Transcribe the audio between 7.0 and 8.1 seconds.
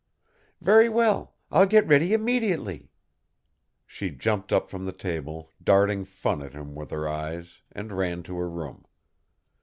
eyes, and